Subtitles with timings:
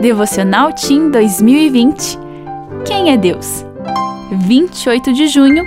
[0.00, 2.18] Devocional Team 2020.
[2.86, 3.64] Quem é Deus?
[4.46, 5.64] 28 de junho.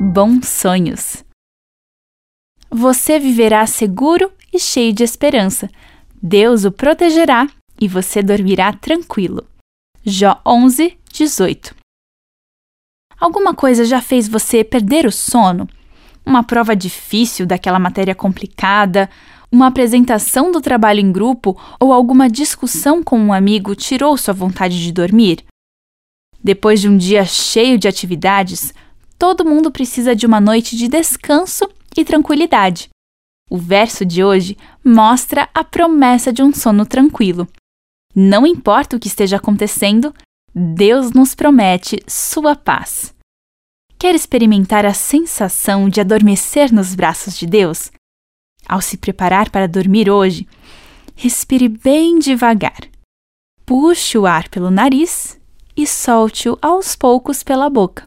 [0.00, 1.24] Bons sonhos.
[2.70, 5.70] Você viverá seguro e cheio de esperança.
[6.20, 7.46] Deus o protegerá
[7.78, 9.46] e você dormirá tranquilo.
[10.04, 11.74] Jó 11, 18.
[13.20, 15.68] Alguma coisa já fez você perder o sono?
[16.28, 19.08] Uma prova difícil daquela matéria complicada,
[19.50, 24.78] uma apresentação do trabalho em grupo ou alguma discussão com um amigo tirou sua vontade
[24.78, 25.42] de dormir?
[26.44, 28.74] Depois de um dia cheio de atividades,
[29.18, 32.90] todo mundo precisa de uma noite de descanso e tranquilidade.
[33.48, 37.48] O verso de hoje mostra a promessa de um sono tranquilo.
[38.14, 40.14] Não importa o que esteja acontecendo,
[40.54, 43.16] Deus nos promete sua paz.
[43.98, 47.90] Quer experimentar a sensação de adormecer nos braços de Deus?
[48.68, 50.46] Ao se preparar para dormir hoje,
[51.16, 52.78] respire bem devagar.
[53.66, 55.36] Puxe o ar pelo nariz
[55.76, 58.06] e solte-o aos poucos pela boca.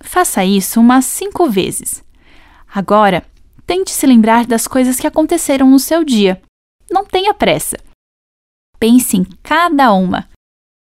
[0.00, 2.02] Faça isso umas cinco vezes.
[2.66, 3.22] Agora,
[3.66, 6.40] tente se lembrar das coisas que aconteceram no seu dia.
[6.90, 7.76] Não tenha pressa.
[8.80, 10.26] Pense em cada uma.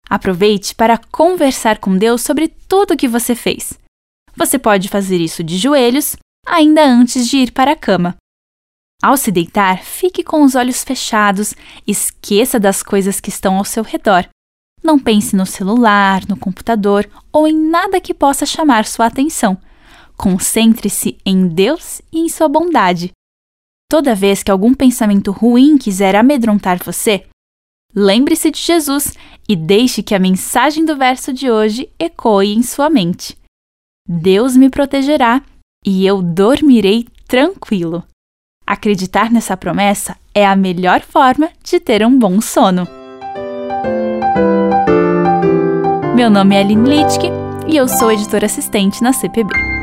[0.07, 3.73] Aproveite para conversar com Deus sobre tudo o que você fez.
[4.37, 8.15] Você pode fazer isso de joelhos, ainda antes de ir para a cama.
[9.01, 11.53] Ao se deitar, fique com os olhos fechados,
[11.85, 14.27] esqueça das coisas que estão ao seu redor.
[14.83, 19.57] Não pense no celular, no computador ou em nada que possa chamar sua atenção.
[20.15, 23.11] Concentre-se em Deus e em sua bondade.
[23.89, 27.25] Toda vez que algum pensamento ruim quiser amedrontar você,
[27.93, 29.13] lembre-se de Jesus
[29.47, 33.37] e deixe que a mensagem do verso de hoje ecoe em sua mente.
[34.07, 35.41] Deus me protegerá
[35.83, 38.03] e eu dormirei tranquilo.
[38.65, 42.87] Acreditar nessa promessa é a melhor forma de ter um bom sono.
[46.15, 47.31] Meu nome é Aline Littke
[47.67, 49.74] e eu sou editora assistente na CPB.